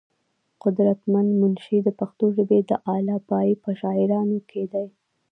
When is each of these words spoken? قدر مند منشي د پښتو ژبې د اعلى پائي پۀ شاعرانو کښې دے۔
قدر 0.63 0.87
مند 1.11 1.31
منشي 1.41 1.77
د 1.83 1.89
پښتو 1.99 2.25
ژبې 2.35 2.59
د 2.69 2.71
اعلى 2.91 3.17
پائي 3.29 3.53
پۀ 3.61 3.71
شاعرانو 3.81 4.37
کښې 4.47 4.63
دے۔ 4.71 4.85